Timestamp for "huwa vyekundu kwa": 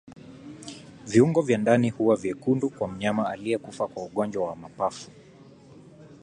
1.89-2.87